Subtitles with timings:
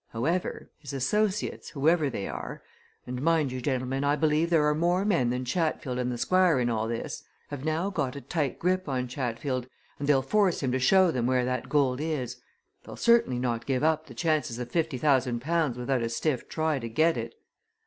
[0.07, 2.63] However, his associates, whoever they are
[3.05, 6.59] and mind you, gentlemen, I believe there are more men than Chatfield and the Squire
[6.59, 7.21] in all this!
[7.49, 9.67] have now got a tight grip on Chatfield,
[9.99, 12.37] and they'll force him to show them where that gold is
[12.83, 16.79] they'll certainly not give up the chances of fifty thousand pounds without a stiff try
[16.79, 17.35] to get it.